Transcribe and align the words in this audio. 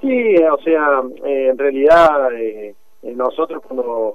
Sí, 0.00 0.36
o 0.36 0.58
sea, 0.58 1.02
en 1.24 1.58
realidad 1.58 2.30
nosotros 3.02 3.62
cuando, 3.66 4.14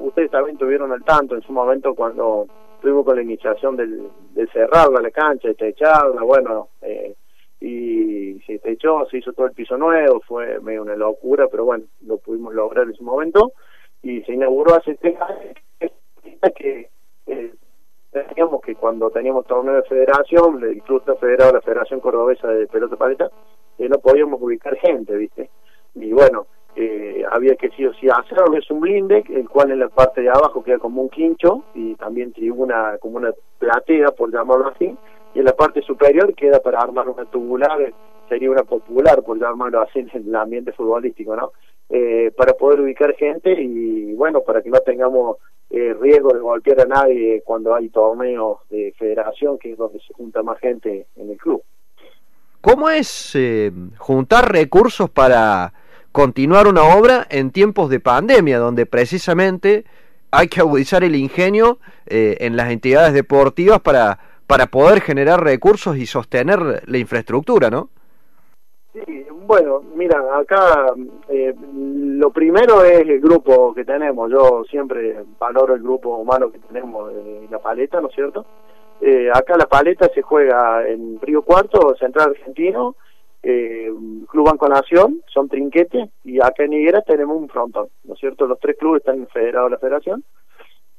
ustedes 0.00 0.30
también 0.30 0.56
tuvieron 0.58 0.92
al 0.92 1.04
tanto 1.04 1.34
en 1.34 1.42
su 1.42 1.52
momento 1.52 1.94
cuando 1.94 2.46
estuvimos 2.84 3.06
con 3.06 3.16
la 3.16 3.22
iniciación 3.22 3.76
del, 3.76 4.10
de 4.34 4.46
cerrarla 4.48 5.00
la 5.00 5.10
cancha, 5.10 5.48
de 5.48 5.54
techarla, 5.54 6.22
bueno, 6.22 6.68
eh, 6.82 7.14
y 7.58 8.38
se 8.46 8.58
techó, 8.58 9.06
se 9.06 9.18
hizo 9.18 9.32
todo 9.32 9.46
el 9.46 9.52
piso 9.52 9.78
nuevo, 9.78 10.20
fue 10.20 10.60
medio 10.60 10.82
una 10.82 10.94
locura, 10.94 11.48
pero 11.50 11.64
bueno, 11.64 11.84
lo 12.02 12.18
pudimos 12.18 12.52
lograr 12.52 12.84
en 12.86 12.94
su 12.94 13.02
momento, 13.02 13.52
y 14.02 14.20
se 14.24 14.34
inauguró 14.34 14.74
hace 14.74 14.96
tres 14.96 15.16
años 15.18 15.54
que 16.56 16.90
eh, 17.26 17.54
teníamos 18.12 18.60
que 18.60 18.74
cuando 18.74 19.10
teníamos 19.10 19.46
torneo 19.46 19.76
de 19.76 19.82
federación, 19.84 20.62
el 20.62 20.82
club 20.82 20.98
está 21.00 21.16
federado 21.16 21.52
la 21.52 21.62
Federación 21.62 22.00
Cordobesa 22.00 22.48
de 22.48 22.66
Pelota 22.66 22.96
Paleta, 22.96 23.30
eh, 23.78 23.88
no 23.88 23.98
podíamos 23.98 24.40
ubicar 24.40 24.76
gente, 24.76 25.16
¿viste? 25.16 25.50
Y 25.94 26.12
bueno, 26.12 26.46
eh, 26.76 27.24
había 27.30 27.54
que 27.54 27.70
sí 27.70 27.86
o 27.86 27.94
sí 27.94 28.08
hacerlo, 28.08 28.56
es 28.56 28.68
un 28.70 28.80
blinde, 28.80 29.24
el 29.28 29.48
cual 29.48 29.70
en 29.70 29.78
la 29.78 29.88
parte 29.88 30.22
de 30.22 30.28
abajo 30.28 30.64
queda 30.64 30.78
como 30.78 31.02
un 31.02 31.08
quincho 31.08 31.64
y 31.74 31.94
también 31.94 32.32
tribuna 32.32 32.98
como 33.00 33.16
una 33.18 33.32
platea, 33.58 34.10
por 34.10 34.32
llamarlo 34.32 34.68
así, 34.68 34.96
y 35.34 35.38
en 35.38 35.44
la 35.44 35.54
parte 35.54 35.82
superior 35.82 36.34
queda 36.34 36.60
para 36.60 36.80
armar 36.80 37.08
una 37.08 37.26
tubular, 37.26 37.92
sería 38.28 38.50
una 38.50 38.64
popular, 38.64 39.22
por 39.22 39.38
llamarlo 39.38 39.82
así, 39.82 40.00
en 40.00 40.10
el 40.12 40.34
ambiente 40.34 40.72
futbolístico, 40.72 41.36
¿no? 41.36 41.52
Eh, 41.90 42.32
para 42.36 42.54
poder 42.54 42.80
ubicar 42.80 43.14
gente 43.14 43.52
y 43.52 44.14
bueno, 44.14 44.40
para 44.40 44.62
que 44.62 44.70
no 44.70 44.78
tengamos 44.80 45.36
eh, 45.70 45.94
riesgo 46.00 46.32
de 46.32 46.40
golpear 46.40 46.80
a 46.80 46.86
nadie 46.86 47.42
cuando 47.44 47.74
hay 47.74 47.88
torneos 47.90 48.58
de 48.70 48.94
federación, 48.98 49.58
que 49.58 49.72
es 49.72 49.78
donde 49.78 50.00
se 50.00 50.12
junta 50.14 50.42
más 50.42 50.58
gente 50.60 51.06
en 51.16 51.30
el 51.30 51.36
club. 51.36 51.62
¿Cómo 52.64 52.88
es 52.88 53.32
eh, 53.34 53.70
juntar 53.98 54.50
recursos 54.50 55.10
para 55.10 55.74
continuar 56.12 56.66
una 56.66 56.96
obra 56.96 57.26
en 57.28 57.50
tiempos 57.50 57.90
de 57.90 58.00
pandemia, 58.00 58.58
donde 58.58 58.86
precisamente 58.86 59.84
hay 60.30 60.48
que 60.48 60.60
agudizar 60.60 61.04
el 61.04 61.14
ingenio 61.14 61.76
eh, 62.06 62.38
en 62.40 62.56
las 62.56 62.70
entidades 62.70 63.12
deportivas 63.12 63.80
para, 63.80 64.18
para 64.46 64.68
poder 64.68 65.02
generar 65.02 65.44
recursos 65.44 65.98
y 65.98 66.06
sostener 66.06 66.82
la 66.86 66.96
infraestructura, 66.96 67.68
¿no? 67.68 67.90
Sí, 68.94 69.26
bueno, 69.46 69.82
mira, 69.94 70.22
acá 70.34 70.94
eh, 71.28 71.54
lo 71.74 72.30
primero 72.30 72.82
es 72.82 73.00
el 73.00 73.20
grupo 73.20 73.74
que 73.74 73.84
tenemos. 73.84 74.30
Yo 74.32 74.64
siempre 74.70 75.22
valoro 75.38 75.74
el 75.74 75.82
grupo 75.82 76.16
humano 76.16 76.50
que 76.50 76.60
tenemos 76.60 77.12
en 77.12 77.50
la 77.50 77.58
paleta, 77.58 78.00
¿no 78.00 78.08
es 78.08 78.14
cierto? 78.14 78.46
Eh, 79.00 79.28
acá 79.32 79.56
la 79.56 79.66
paleta 79.66 80.08
se 80.14 80.22
juega 80.22 80.86
en 80.88 81.20
Río 81.20 81.42
Cuarto, 81.42 81.94
Central 81.96 82.30
Argentino, 82.30 82.96
eh, 83.42 83.90
Club 84.28 84.46
Banco 84.46 84.68
Nación, 84.68 85.22
son 85.26 85.48
trinquetes, 85.48 86.08
y 86.24 86.40
acá 86.40 86.64
en 86.64 86.72
Higueras 86.72 87.04
tenemos 87.04 87.36
un 87.36 87.48
frontón, 87.48 87.88
¿no 88.04 88.14
es 88.14 88.20
cierto? 88.20 88.46
Los 88.46 88.58
tres 88.58 88.76
clubes 88.78 89.00
están 89.00 89.26
federados 89.28 89.68
a 89.68 89.74
la 89.74 89.78
federación. 89.78 90.24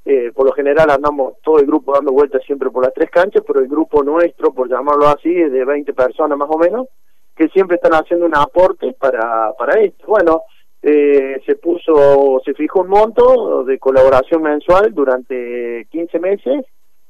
Eh, 0.07 0.31
por 0.35 0.45
lo 0.45 0.51
general 0.51 0.91
andamos 0.91 1.33
todo 1.41 1.57
el 1.57 1.65
grupo 1.65 1.93
dando 1.93 2.11
vueltas 2.11 2.43
siempre 2.45 2.69
por 2.69 2.83
las 2.83 2.93
tres 2.93 3.09
canchas, 3.09 3.43
pero 3.45 3.59
el 3.59 3.67
grupo 3.67 4.03
nuestro, 4.03 4.53
por 4.53 4.69
llamarlo 4.69 5.07
así, 5.07 5.35
es 5.35 5.51
de 5.51 5.65
20 5.65 5.93
personas 5.93 6.37
más 6.37 6.49
o 6.51 6.59
menos, 6.59 6.87
que 7.35 7.47
siempre 7.49 7.77
están 7.77 7.93
haciendo 7.93 8.27
un 8.27 8.35
aporte 8.35 8.95
para, 8.99 9.51
para 9.57 9.81
esto. 9.81 10.05
Bueno, 10.05 10.43
eh, 10.83 11.41
se 11.47 11.55
puso, 11.55 12.39
se 12.45 12.53
fijó 12.53 12.81
un 12.81 12.89
monto 12.89 13.63
de 13.63 13.79
colaboración 13.79 14.43
mensual 14.43 14.93
durante 14.93 15.87
15 15.89 16.19
meses, 16.19 16.63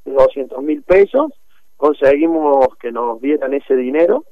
200 0.05 0.63
mil 0.63 0.83
pesos, 0.83 1.33
conseguimos 1.77 2.67
que 2.79 2.91
nos 2.91 3.19
dieran 3.21 3.53
ese 3.53 3.75
dinero 3.75 4.23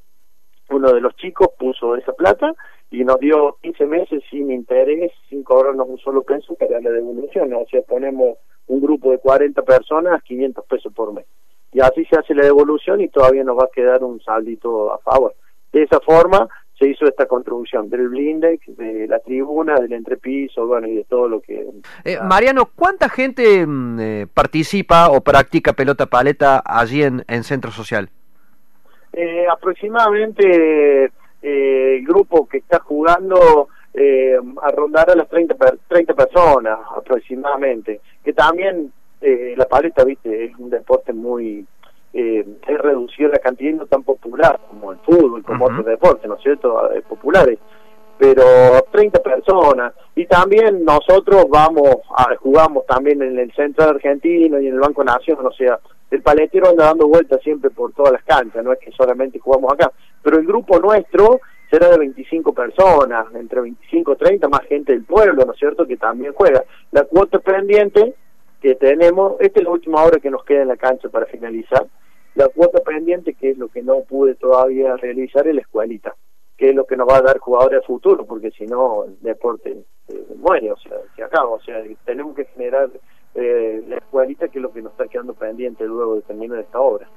uno 0.70 0.92
de 0.92 1.02
los 1.02 1.16
chicos 1.16 1.50
puso 1.58 1.96
esa 1.96 2.14
plata 2.14 2.54
y 2.90 3.04
nos 3.04 3.20
dio 3.20 3.58
15 3.62 3.86
meses 3.86 4.24
sin 4.30 4.52
interés, 4.52 5.12
sin 5.30 5.44
cobrarnos 5.44 5.88
un 5.88 5.98
solo 5.98 6.24
peso 6.24 6.56
para 6.56 6.80
la 6.80 6.90
devolución. 6.90 7.53
O 7.53 7.66
sea, 7.70 7.81
ponemos 7.81 8.38
un 8.68 8.81
grupo 8.81 9.12
de 9.12 9.18
40 9.18 9.62
personas, 9.64 10.22
500 10.24 10.66
pesos 10.66 10.94
por 10.94 11.14
mes. 11.14 11.25
Y 11.72 11.81
así 11.81 12.06
se 12.06 12.18
hace 12.18 12.36
la 12.36 12.46
devolución 12.46 13.02
y 13.02 13.09
todavía 13.09 13.44
nos 13.44 13.58
va 13.58 13.64
a 13.66 13.74
quedar 13.74 14.03
un 14.03 14.22
saldito 14.22 14.94
a 14.94 15.00
favor. 15.00 15.36
De 15.72 15.84
esa 15.84 16.00
forma 16.00 16.47
se 16.84 16.90
hizo 16.90 17.06
esta 17.06 17.26
contribución 17.26 17.90
del 17.90 18.10
blindex, 18.10 18.76
de 18.78 19.08
la 19.08 19.20
tribuna, 19.20 19.76
del 19.76 19.94
entrepiso, 19.94 20.68
bueno, 20.68 20.88
y 20.88 20.96
de 20.96 21.04
todo 21.06 21.30
lo 21.30 21.42
que... 21.42 21.66
Eh, 22.04 22.18
Mariano, 22.22 22.70
¿cuánta 22.76 23.10
gente 23.10 23.66
mm, 23.66 24.00
eh, 24.00 24.28
participa 24.34 25.10
o 25.10 25.22
practica 25.22 25.74
pelota 25.74 26.06
paleta 26.08 26.62
allí 26.66 27.04
en, 27.04 27.24
en 27.28 27.44
Centro 27.44 27.72
Social? 27.72 28.10
Eh, 29.14 29.46
aproximadamente 29.50 31.06
eh, 31.42 31.98
el 31.98 32.06
grupo 32.06 32.48
que 32.48 32.58
está 32.58 32.80
jugando 32.80 33.70
eh, 33.94 34.36
a 34.62 34.72
rondar 34.72 35.10
a 35.12 35.16
las 35.16 35.30
30, 35.30 35.56
30 35.88 36.14
personas 36.14 36.80
aproximadamente, 36.98 38.02
que 38.24 38.34
también 38.34 38.92
eh, 39.22 39.54
la 39.56 39.66
paleta, 39.66 40.04
viste, 40.04 40.46
es 40.46 40.58
un 40.58 40.70
deporte 40.70 41.14
muy... 41.14 41.66
Eh, 42.13 42.46
es 42.68 42.78
reducido 42.78 43.29
la 43.29 43.40
cantidad 43.40 43.72
y 43.72 43.74
no 43.74 43.88
tan 43.88 44.03
popular 44.03 44.59
como 44.69 44.91
el 44.91 45.00
fútbol, 45.00 45.44
como 45.44 45.66
otros 45.66 45.85
deportes, 45.85 46.29
¿no 46.29 46.35
es 46.35 46.44
cierto?, 46.44 46.91
eh, 46.94 47.01
populares 47.01 47.57
pero 48.18 48.44
30 48.91 49.22
personas 49.22 49.94
y 50.16 50.25
también 50.25 50.84
nosotros 50.85 51.46
vamos 51.50 51.90
a, 52.16 52.35
jugamos 52.38 52.85
también 52.85 53.22
en 53.22 53.38
el 53.40 53.52
centro 53.53 53.85
argentino 53.85 54.59
y 54.59 54.68
en 54.68 54.75
el 54.75 54.79
Banco 54.79 55.03
Nación, 55.03 55.46
o 55.46 55.52
sea, 55.52 55.79
el 56.12 56.22
paletero 56.22 56.69
anda 56.69 56.85
dando 56.85 57.07
vueltas 57.07 57.41
siempre 57.41 57.72
por 57.72 57.91
todas 57.94 58.13
las 58.13 58.23
canchas, 58.23 58.63
no 58.63 58.72
es 58.72 58.79
que 58.79 58.91
solamente 58.91 59.40
jugamos 59.40 59.73
acá, 59.73 59.91
pero 60.22 60.38
el 60.38 60.46
grupo 60.46 60.79
nuestro 60.79 61.40
será 61.69 61.90
de 61.90 61.97
25 61.97 62.53
personas, 62.53 63.25
entre 63.34 63.62
25 63.62 64.13
y 64.13 64.16
30 64.16 64.47
más 64.47 64.62
gente 64.68 64.94
del 64.94 65.06
pueblo, 65.06 65.44
¿no 65.44 65.53
es 65.53 65.59
cierto?, 65.59 65.88
que 65.88 65.97
también 65.97 66.34
juega. 66.34 66.63
La 66.91 67.03
cuota 67.06 67.40
pendiente 67.40 68.13
que 68.62 68.75
tenemos, 68.75 69.34
esta 69.40 69.59
es 69.59 69.66
la 69.66 69.72
última 69.72 70.03
hora 70.03 70.19
que 70.19 70.29
nos 70.29 70.46
queda 70.46 70.62
en 70.62 70.68
la 70.68 70.78
cancha 70.78 71.09
para 71.09 71.25
finalizar, 71.25 71.88
la 72.36 72.50
cuota 72.50 72.80
pendiente, 72.82 73.34
que 73.34 73.52
es 73.52 73.58
lo 73.58 73.68
que 73.68 73.82
no 73.82 74.02
pude 74.02 74.36
todavía 74.36 74.96
realizar, 74.98 75.48
es 75.48 75.56
la 75.56 75.62
escuelita 75.62 76.16
que 76.58 76.70
es 76.70 76.76
lo 76.76 76.86
que 76.86 76.96
nos 76.96 77.08
va 77.08 77.18
a 77.18 77.22
dar 77.22 77.40
jugadores 77.40 77.82
de 77.82 77.86
futuro, 77.86 78.26
porque 78.26 78.52
si 78.52 78.66
no 78.66 79.06
el 79.06 79.20
deporte 79.22 79.84
eh, 80.08 80.26
muere, 80.38 80.72
o 80.72 80.78
sea, 80.78 80.98
se 81.16 81.24
acaba, 81.24 81.50
o 81.50 81.62
sea, 81.62 81.84
tenemos 82.06 82.36
que 82.36 82.46
generar 82.46 82.90
eh, 83.36 83.84
la 83.88 83.98
escuelita 83.98 84.48
que 84.48 84.60
es 84.60 84.62
lo 84.62 84.72
que 84.72 84.82
nos 84.82 84.92
está 84.92 85.08
quedando 85.08 85.34
pendiente 85.34 85.86
luego 85.86 86.16
de 86.16 86.22
terminar 86.22 86.60
esta 86.60 86.80
obra. 86.80 87.10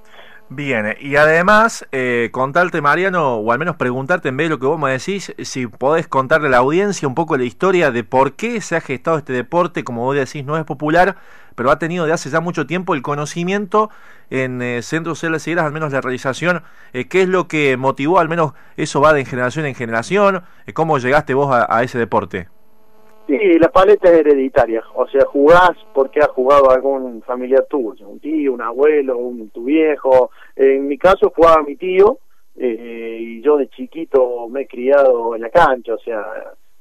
Bien, 0.49 0.97
y 1.01 1.17
además, 1.17 1.87
eh, 1.91 2.29
contarte, 2.31 2.81
Mariano, 2.81 3.35
o 3.35 3.51
al 3.51 3.59
menos 3.59 3.75
preguntarte 3.75 4.29
en 4.29 4.37
vez 4.37 4.45
de 4.45 4.51
lo 4.51 4.61
que 4.61 4.67
vos 4.67 4.79
me 4.79 4.93
decís, 4.93 5.35
si 5.43 5.67
podés 5.67 6.07
contarle 6.07 6.47
a 6.47 6.51
la 6.51 6.59
audiencia 6.59 7.09
un 7.09 7.17
poco 7.17 7.37
la 7.37 7.43
historia 7.43 7.91
de 7.91 8.05
por 8.05 8.35
qué 8.35 8.61
se 8.61 8.77
ha 8.77 8.81
gestado 8.81 9.19
este 9.19 9.33
deporte, 9.33 9.83
como 9.83 10.05
vos 10.05 10.15
decís, 10.15 10.45
no 10.45 10.57
es 10.57 10.65
popular, 10.65 11.17
pero 11.57 11.73
ha 11.73 11.81
tenido 11.81 12.07
de 12.07 12.13
hace 12.13 12.31
ya 12.31 12.41
mucho 12.41 12.65
tiempo 12.65 12.95
el 12.95 13.03
conocimiento 13.03 13.91
en 14.31 14.63
eh, 14.63 14.83
Centros 14.83 15.19
Celas 15.19 15.49
al 15.49 15.73
menos 15.73 15.93
la 15.93 16.01
realización, 16.01 16.63
eh, 16.93 17.09
qué 17.09 17.23
es 17.23 17.29
lo 17.29 17.49
que 17.49 17.77
motivó, 17.77 18.21
al 18.21 18.29
menos 18.29 18.53
eso 18.77 19.01
va 19.01 19.13
de 19.13 19.25
generación 19.25 19.67
en 19.67 19.75
generación, 19.75 20.45
eh, 20.67 20.73
cómo 20.73 20.99
llegaste 20.99 21.35
vos 21.35 21.49
a 21.53 21.83
ese 21.83 21.99
deporte. 21.99 22.49
Sí, 23.27 23.59
la 23.59 23.69
paleta 23.71 24.09
es 24.09 24.21
hereditaria, 24.21 24.85
o 24.95 25.05
sea, 25.09 25.25
jugás 25.25 25.73
porque 25.93 26.21
has 26.21 26.29
jugado 26.29 26.71
algún 26.71 27.23
familiar 27.23 27.67
tuyo, 27.69 28.09
un 28.09 28.21
tío, 28.21 28.53
un 28.53 28.63
abuelo, 28.63 29.19
un 29.19 29.51
tu 29.51 29.65
viejo. 29.65 30.31
En 30.55 30.87
mi 30.87 30.97
caso 30.97 31.33
jugaba 31.35 31.65
mi 31.65 31.75
tío 31.75 32.19
eh, 32.55 33.19
y 33.21 33.43
yo 33.43 33.57
de 33.57 33.69
chiquito 33.69 34.49
me 34.49 34.63
he 34.63 34.67
criado 34.69 35.35
en 35.35 35.43
la 35.43 35.51
cancha, 35.51 35.95
o 35.95 35.99
sea, 35.99 36.25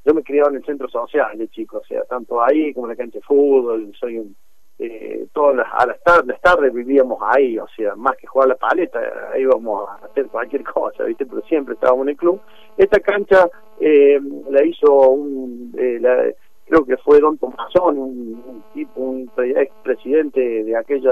yo 0.05 0.13
me 0.13 0.21
he 0.21 0.23
criado 0.23 0.51
en 0.51 0.57
el 0.57 0.65
centro 0.65 0.87
social 0.87 1.35
de 1.35 1.47
chico, 1.47 1.79
o 1.79 1.85
sea, 1.85 2.03
tanto 2.03 2.39
ahí 2.43 2.71
como 2.75 2.85
en 2.85 2.91
la 2.91 2.95
cancha 2.95 3.17
de 3.17 3.25
fútbol, 3.25 3.91
soy 3.99 4.19
un, 4.19 4.35
eh, 4.77 5.27
todas 5.33 5.55
las, 5.55 5.67
a 5.71 5.85
las 5.85 6.01
tardes, 6.03 6.39
tardes 6.41 6.73
vivíamos 6.73 7.17
ahí, 7.23 7.57
o 7.57 7.67
sea, 7.75 7.95
más 7.95 8.17
que 8.17 8.27
jugar 8.27 8.49
la 8.49 8.55
paleta, 8.55 8.99
íbamos 9.39 9.89
a 9.89 10.05
hacer 10.05 10.27
cualquier 10.27 10.63
cosa, 10.63 11.05
¿viste? 11.05 11.25
Pero 11.25 11.41
siempre 11.43 11.75
estábamos 11.75 12.03
en 12.03 12.09
el 12.09 12.17
club. 12.17 12.41
Esta 12.77 12.99
cancha 12.99 13.49
eh, 13.79 14.19
la 14.49 14.65
hizo 14.65 14.91
un, 15.09 15.73
eh, 15.77 15.97
la, 16.01 16.25
creo 16.65 16.85
que 16.85 16.97
fue 16.97 17.19
Don 17.19 17.37
Tomasón, 17.37 17.97
un, 17.97 18.63
tipo, 18.73 19.01
un 19.01 19.29
expresidente 19.37 20.63
de 20.63 20.75
aquella 20.75 21.11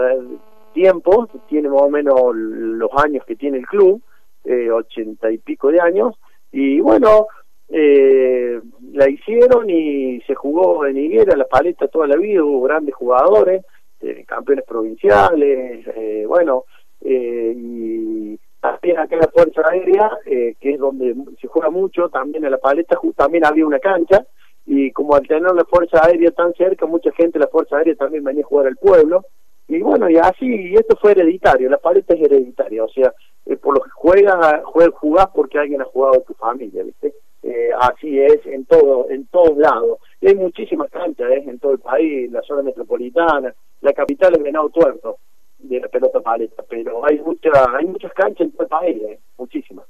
tiempo, 0.74 1.28
tiene 1.48 1.70
más 1.70 1.84
o 1.84 1.90
menos 1.90 2.16
los 2.36 2.90
años 3.04 3.24
que 3.26 3.36
tiene 3.36 3.60
el 3.60 3.68
club, 3.68 4.02
eh, 4.44 4.72
ochenta 4.72 5.32
y 5.32 5.38
pico 5.38 5.72
de 5.72 5.80
años, 5.80 6.16
y 6.52 6.80
bueno, 6.82 7.28
eh, 7.70 8.62
la 8.92 9.10
hicieron 9.10 9.70
y 9.70 10.22
se 10.22 10.36
jugó 10.36 10.86
en 10.86 10.98
Higuera, 10.98 11.36
la 11.36 11.46
paleta 11.46 11.88
toda 11.88 12.08
la 12.08 12.18
vida, 12.18 12.44
hubo 12.44 12.62
grandes 12.62 12.94
jugadores, 12.94 13.66
eh, 14.02 14.24
campeones 14.28 14.66
provinciales, 14.66 15.88
eh, 15.96 16.26
bueno, 16.28 16.66
y 17.06 18.38
también 18.60 18.98
acá 18.98 19.16
en 19.16 19.22
la 19.22 19.28
Fuerza 19.28 19.62
Aérea, 19.70 20.12
que 20.24 20.56
es 20.62 20.80
donde 20.80 21.16
se 21.42 21.48
juega 21.48 21.70
mucho, 21.70 22.10
también 22.10 22.46
en 22.46 22.52
la 22.52 22.58
paleta 22.58 22.98
también 23.16 23.46
había 23.46 23.66
una 23.66 23.80
cancha, 23.80 24.26
y 24.76 24.92
como 24.92 25.16
al 25.16 25.28
tener 25.28 25.54
la 25.54 25.66
Fuerza 25.66 26.06
Aérea 26.06 26.32
tan 26.32 26.54
cerca, 26.54 26.86
mucha 26.86 27.12
gente 27.12 27.40
de 27.40 27.46
la 27.46 27.52
Fuerza 27.52 27.78
Aérea 27.78 27.96
también 27.96 28.24
venía 28.24 28.44
a 28.44 28.48
jugar 28.48 28.68
al 28.68 28.78
pueblo, 28.78 29.26
y 29.68 29.80
bueno, 29.82 30.10
y 30.10 30.18
así, 30.18 30.74
esto 30.76 30.98
fue 31.02 31.12
hereditario, 31.12 31.70
la 31.70 31.78
paleta 31.78 32.14
es 32.14 32.22
hereditaria, 32.22 32.84
o 32.84 32.90
sea, 32.90 33.14
por 33.62 33.78
lo 33.78 33.84
que 33.84 33.90
juegas, 33.92 34.64
jugás 34.94 35.28
porque 35.34 35.60
alguien 35.60 35.82
ha 35.82 35.86
jugado 35.86 36.16
en 36.16 36.24
tu 36.24 36.34
familia, 36.34 36.84
¿viste? 36.84 37.14
eh, 37.44 37.70
así 37.78 38.20
es 38.20 38.46
en 38.46 38.66
todo 38.66 39.10
en 39.10 39.28
todos 39.28 39.58
lados. 39.58 40.00
Y 40.22 40.28
hay 40.28 40.36
muchísimas 40.36 40.90
canchas 40.90 41.30
¿eh? 41.30 41.44
en 41.46 41.60
todo 41.60 41.74
el 41.74 41.80
país, 41.80 42.32
la 42.32 42.42
zona 42.42 42.64
metropolitana, 42.64 43.54
la 43.82 43.94
capital 43.94 44.34
es 44.36 44.44
Venado 44.44 44.70
Tuerto 44.70 45.18
de 45.60 45.80
la 45.80 45.88
pelota 45.88 46.22
paleta, 46.22 46.64
pero 46.68 47.06
hay 47.06 47.20
mucha, 47.20 47.50
hay 47.78 47.86
muchas 47.86 48.14
canchas 48.14 48.48
en 48.48 48.52
todo 48.52 48.64
el 48.64 48.70
país, 48.70 49.02
¿eh? 49.04 49.20
muchísimas. 49.38 49.86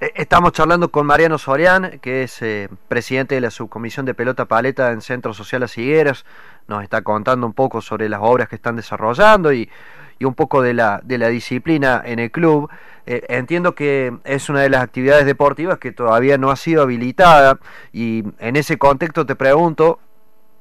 Eh, 0.00 0.12
estamos 0.16 0.52
charlando 0.52 0.90
con 0.90 1.06
Mariano 1.06 1.38
Sorian, 1.38 1.98
que 2.00 2.24
es 2.24 2.42
eh, 2.42 2.68
presidente 2.88 3.34
de 3.36 3.40
la 3.40 3.50
subcomisión 3.50 4.06
de 4.06 4.14
pelota 4.14 4.46
paleta 4.46 4.90
en 4.90 5.00
Centro 5.00 5.34
Social 5.34 5.60
Las 5.60 5.78
Higueras. 5.78 6.24
Nos 6.66 6.82
está 6.82 7.02
contando 7.02 7.46
un 7.46 7.52
poco 7.52 7.80
sobre 7.80 8.08
las 8.08 8.20
obras 8.22 8.48
que 8.48 8.56
están 8.56 8.76
desarrollando 8.76 9.52
y, 9.52 9.70
y 10.18 10.24
un 10.24 10.34
poco 10.34 10.62
de 10.62 10.74
la, 10.74 11.00
de 11.04 11.18
la 11.18 11.28
disciplina 11.28 12.02
en 12.04 12.18
el 12.18 12.30
club. 12.30 12.70
Eh, 13.06 13.24
entiendo 13.28 13.74
que 13.74 14.16
es 14.24 14.48
una 14.48 14.62
de 14.62 14.70
las 14.70 14.82
actividades 14.82 15.26
deportivas 15.26 15.78
que 15.78 15.92
todavía 15.92 16.38
no 16.38 16.50
ha 16.50 16.56
sido 16.56 16.82
habilitada 16.82 17.58
y 17.92 18.24
en 18.38 18.56
ese 18.56 18.78
contexto 18.78 19.26
te 19.26 19.36
pregunto, 19.36 20.00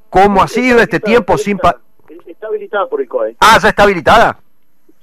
¿cómo 0.10 0.44
ha 0.44 0.48
sido 0.48 0.80
este 0.80 1.00
tiempo 1.00 1.38
sin... 1.38 1.58
está 2.28 2.48
habilitada 2.48 2.88
por 2.88 3.02
el 3.02 3.08
COE. 3.08 3.36
Ah, 3.40 3.58
ya 3.62 3.70
está 3.70 3.84
habilitada. 3.84 4.38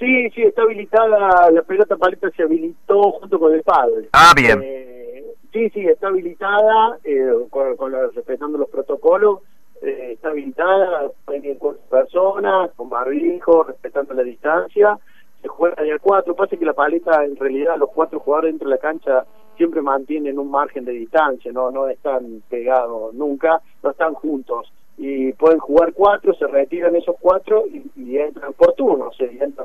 Sí, 0.00 0.30
sí, 0.30 0.40
está 0.40 0.62
habilitada, 0.62 1.50
la 1.50 1.60
pelota 1.60 1.94
paleta 1.94 2.30
se 2.30 2.42
habilitó 2.42 3.12
junto 3.12 3.38
con 3.38 3.52
el 3.52 3.62
padre. 3.62 4.08
Ah, 4.12 4.32
bien. 4.34 4.58
Eh, 4.64 5.26
sí, 5.52 5.68
sí, 5.68 5.80
está 5.86 6.08
habilitada, 6.08 6.98
eh, 7.04 7.30
con, 7.50 7.76
con 7.76 7.92
respetando 8.14 8.56
los 8.56 8.70
protocolos, 8.70 9.40
eh, 9.82 10.12
está 10.12 10.30
habilitada, 10.30 11.10
hay 11.26 11.54
cuatro 11.58 11.82
personas, 11.90 12.70
con 12.76 12.88
barbijo, 12.88 13.64
respetando 13.64 14.14
la 14.14 14.22
distancia, 14.22 14.98
se 15.42 15.48
juega 15.48 15.82
de 15.82 15.92
a 15.92 15.98
cuatro, 15.98 16.34
pasa 16.34 16.56
que 16.56 16.64
la 16.64 16.72
paleta, 16.72 17.22
en 17.22 17.36
realidad, 17.36 17.76
los 17.76 17.90
cuatro 17.90 18.20
jugadores 18.20 18.52
dentro 18.52 18.70
de 18.70 18.76
la 18.76 18.80
cancha 18.80 19.26
siempre 19.58 19.82
mantienen 19.82 20.38
un 20.38 20.50
margen 20.50 20.86
de 20.86 20.92
distancia, 20.92 21.52
no, 21.52 21.70
no 21.70 21.88
están 21.88 22.42
pegados 22.48 23.12
nunca, 23.12 23.60
no 23.82 23.90
están 23.90 24.14
juntos 24.14 24.72
y 25.02 25.32
pueden 25.32 25.58
jugar 25.58 25.94
cuatro, 25.94 26.34
se 26.34 26.46
retiran 26.46 26.94
esos 26.94 27.16
cuatro 27.18 27.64
y, 27.96 28.18
entran 28.18 28.52
por 28.52 28.74
turno, 28.74 29.10
se 29.16 29.24
entran 29.42 29.59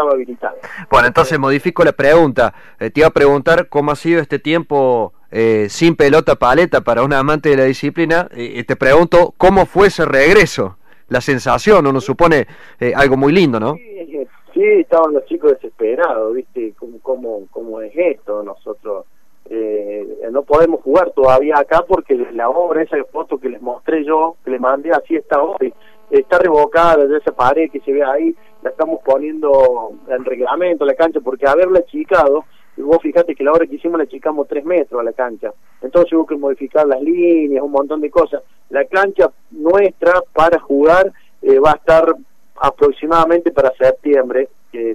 estaba 0.00 0.12
habilitado. 0.12 0.56
Bueno, 0.90 1.08
entonces 1.08 1.38
modifico 1.38 1.84
la 1.84 1.92
pregunta. 1.92 2.54
Eh, 2.78 2.90
te 2.90 3.00
iba 3.00 3.08
a 3.08 3.12
preguntar 3.12 3.68
cómo 3.68 3.92
ha 3.92 3.96
sido 3.96 4.20
este 4.20 4.38
tiempo 4.38 5.12
eh, 5.30 5.66
sin 5.68 5.96
pelota 5.96 6.36
paleta 6.36 6.80
para 6.80 7.02
un 7.02 7.12
amante 7.12 7.50
de 7.50 7.56
la 7.56 7.64
disciplina. 7.64 8.28
y 8.34 8.64
te 8.64 8.76
pregunto 8.76 9.34
cómo 9.36 9.66
fue 9.66 9.88
ese 9.88 10.04
regreso. 10.04 10.76
La 11.08 11.20
sensación, 11.20 11.86
uno 11.86 12.00
supone 12.00 12.46
eh, 12.78 12.92
algo 12.94 13.16
muy 13.16 13.32
lindo, 13.32 13.58
¿no? 13.58 13.74
Sí, 13.74 14.28
sí, 14.54 14.62
estaban 14.62 15.12
los 15.12 15.24
chicos 15.26 15.52
desesperados, 15.52 16.32
¿viste? 16.34 16.72
¿Cómo, 16.78 17.00
cómo, 17.02 17.46
cómo 17.50 17.80
es 17.80 17.92
esto? 17.96 18.44
Nosotros 18.44 19.06
eh, 19.46 20.06
no 20.30 20.42
podemos 20.42 20.80
jugar 20.82 21.10
todavía 21.10 21.58
acá 21.58 21.84
porque 21.86 22.14
la 22.32 22.48
obra, 22.48 22.82
esa 22.82 22.96
foto 23.10 23.38
que 23.38 23.48
les 23.48 23.60
mostré 23.60 24.04
yo, 24.04 24.36
que 24.44 24.52
les 24.52 24.60
mandé, 24.60 24.92
así 24.92 25.16
está 25.16 25.42
hoy, 25.42 25.74
está 26.10 26.38
revocada 26.38 27.06
de 27.06 27.18
esa 27.18 27.32
pared 27.32 27.70
que 27.70 27.80
se 27.80 27.92
ve 27.92 28.02
ahí, 28.02 28.34
la 28.62 28.70
estamos 28.70 29.00
poniendo 29.04 29.92
en 30.08 30.24
reglamento 30.24 30.84
la 30.84 30.94
cancha, 30.94 31.20
porque 31.20 31.46
haberla 31.46 31.80
achicado, 31.80 32.44
vos 32.76 32.98
fíjate 33.00 33.34
que 33.34 33.44
la 33.44 33.52
obra 33.52 33.66
que 33.66 33.76
hicimos 33.76 33.98
la 33.98 34.04
achicamos 34.04 34.48
tres 34.48 34.64
metros 34.64 35.00
a 35.00 35.04
la 35.04 35.12
cancha, 35.12 35.52
entonces 35.80 36.12
hubo 36.12 36.26
que 36.26 36.36
modificar 36.36 36.86
las 36.86 37.00
líneas, 37.00 37.62
un 37.62 37.72
montón 37.72 38.00
de 38.00 38.10
cosas. 38.10 38.42
La 38.70 38.84
cancha 38.84 39.30
nuestra 39.50 40.22
para 40.32 40.58
jugar 40.60 41.12
eh, 41.42 41.58
va 41.58 41.72
a 41.72 41.76
estar 41.76 42.14
aproximadamente 42.60 43.50
para 43.52 43.72
septiembre, 43.76 44.48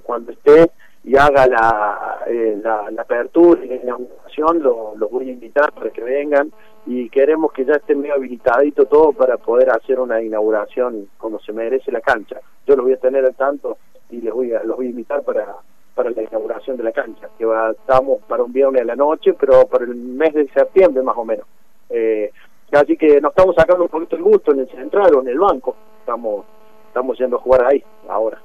cuando 0.03 0.31
esté 0.31 0.71
y 1.03 1.15
haga 1.17 1.45
la, 1.47 2.19
eh, 2.27 2.59
la, 2.63 2.89
apertura 3.01 3.63
y 3.63 3.67
la 3.67 3.75
inauguración, 3.75 4.63
los 4.63 5.11
voy 5.11 5.29
a 5.29 5.33
invitar 5.33 5.71
para 5.73 5.89
que 5.89 6.01
vengan 6.01 6.51
y 6.85 7.09
queremos 7.09 7.51
que 7.51 7.65
ya 7.65 7.73
esté 7.73 7.95
medio 7.95 8.13
habilitadito 8.13 8.85
todo 8.85 9.11
para 9.11 9.37
poder 9.37 9.71
hacer 9.71 9.99
una 9.99 10.21
inauguración 10.21 11.09
como 11.17 11.39
se 11.39 11.51
merece 11.51 11.91
la 11.91 12.01
cancha. 12.01 12.39
Yo 12.67 12.75
los 12.75 12.85
voy 12.85 12.93
a 12.93 12.97
tener 12.97 13.25
al 13.25 13.35
tanto 13.35 13.77
y 14.11 14.21
les 14.21 14.33
voy 14.33 14.53
a, 14.53 14.63
los 14.63 14.77
voy 14.77 14.87
a 14.87 14.89
invitar 14.89 15.23
para, 15.23 15.55
para 15.95 16.11
la 16.11 16.21
inauguración 16.21 16.77
de 16.77 16.83
la 16.83 16.91
cancha, 16.91 17.29
que 17.37 17.45
va, 17.45 17.71
estamos 17.71 18.21
para 18.27 18.43
un 18.43 18.53
viernes 18.53 18.81
de 18.81 18.85
la 18.85 18.95
noche, 18.95 19.33
pero 19.33 19.65
para 19.65 19.85
el 19.85 19.95
mes 19.95 20.33
de 20.33 20.47
septiembre 20.49 21.01
más 21.01 21.17
o 21.17 21.25
menos. 21.25 21.47
Eh, 21.89 22.31
así 22.71 22.95
que 22.97 23.19
nos 23.19 23.31
estamos 23.31 23.55
sacando 23.55 23.83
un 23.83 23.89
poquito 23.89 24.15
el 24.15 24.23
gusto 24.23 24.51
en 24.51 24.59
el 24.59 24.69
central 24.69 25.15
o 25.15 25.21
en 25.21 25.29
el 25.29 25.39
banco, 25.39 25.75
estamos, 25.99 26.45
estamos 26.87 27.17
yendo 27.17 27.37
a 27.37 27.39
jugar 27.39 27.65
ahí 27.65 27.83
ahora. 28.07 28.39